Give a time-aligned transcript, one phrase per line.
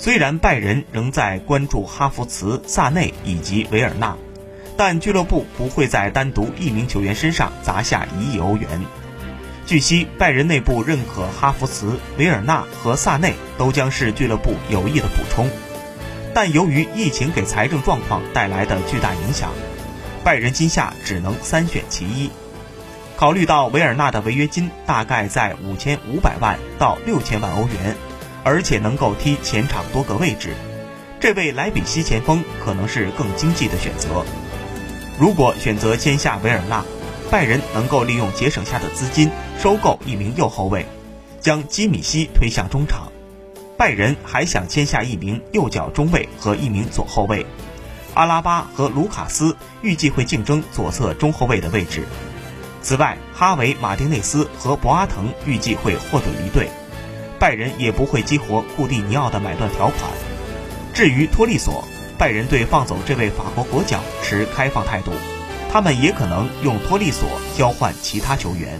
[0.00, 4.16] 虽然拜仁仍在关注哈弗茨、萨内以及维尔纳，
[4.74, 8.66] 但俱乐部不会在单独一名球员身上砸下一亿欧元。
[9.66, 15.50] 据悉，拜仁内部认可哈弗茨、维尔纳和萨内都将是俱乐部有益的补充，
[16.32, 19.50] 但由于疫情给财政状况带来的巨大影响，
[20.24, 22.30] 拜仁今夏只能三选其一。
[23.18, 27.94] 考虑到维尔纳的违约金大概在五千五百万到六千万欧元，
[28.42, 30.54] 而且能够踢前场多个位置，
[31.20, 34.24] 这位莱比锡前锋可能是更经济的选择。
[35.18, 36.84] 如果选择签下维尔纳，
[37.30, 40.86] 拜仁能够利用节省下的资金收购一名右后卫，
[41.40, 43.12] 将基米希推向中场。
[43.76, 47.46] 拜仁还想签下一名右脚中卫和一名左后卫，
[48.14, 52.04] 阿拉巴和卢卡斯预计会竞争左侧中后卫的位置。
[52.82, 56.70] 此外，哈维、马丁内斯和博阿滕预计会获得离队，
[57.40, 60.12] 拜仁也不会激活库蒂尼奥的买断条款。
[60.92, 61.84] 至于托利索，
[62.18, 65.10] 拜仁对放走这位法国国脚持开放态度，
[65.72, 68.78] 他们也可能用托利索交换其他球员。